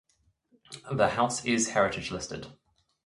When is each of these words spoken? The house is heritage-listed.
The 0.91 1.09
house 1.09 1.45
is 1.45 1.69
heritage-listed. 1.73 2.47